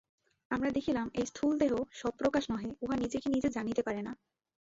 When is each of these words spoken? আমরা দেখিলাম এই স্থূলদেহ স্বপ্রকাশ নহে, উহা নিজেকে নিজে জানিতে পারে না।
আমরা 0.51 0.69
দেখিলাম 0.71 1.07
এই 1.13 1.25
স্থূলদেহ 1.25 1.71
স্বপ্রকাশ 1.91 2.43
নহে, 2.49 2.69
উহা 2.81 2.95
নিজেকে 2.95 3.27
নিজে 3.29 3.49
জানিতে 3.49 3.81
পারে 3.83 4.01
না। 4.01 4.13